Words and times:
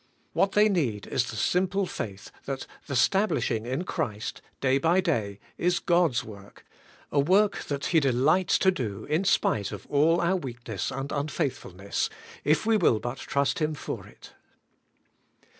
What 0.33 0.53
they 0.53 0.67
need 0.67 1.05
is 1.05 1.25
the 1.29 1.35
simple 1.35 1.85
faith 1.85 2.31
that 2.45 2.65
the 2.87 2.95
stablishing 2.95 3.67
in 3.67 3.83
Christ, 3.83 4.41
day 4.59 4.79
by 4.79 4.99
day, 4.99 5.39
is 5.59 5.77
God's 5.77 6.23
work,— 6.23 6.65
a 7.11 7.19
work 7.19 7.65
that 7.65 7.85
He 7.85 7.99
delights 7.99 8.57
to 8.65 8.71
do, 8.71 9.05
in 9.05 9.25
spite 9.25 9.71
of 9.71 9.85
all 9.91 10.19
our 10.19 10.37
weakness 10.37 10.89
and 10.89 11.11
unfaithfulness, 11.11 12.09
if 12.43 12.65
we 12.65 12.77
will 12.77 12.99
but 12.99 13.19
trust 13.19 13.59
Him 13.59 13.75
for 13.75 14.07
it. 14.07 14.33